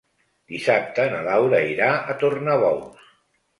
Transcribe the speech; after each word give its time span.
Dissabte 0.53 1.05
na 1.11 1.19
Laura 1.27 1.61
irà 1.75 1.91
a 2.01 2.17
Tornabous. 2.25 3.15